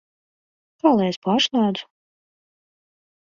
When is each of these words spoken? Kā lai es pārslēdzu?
Kā 0.83 0.93
lai 0.99 1.09
es 1.09 1.19
pārslēdzu? 1.27 1.87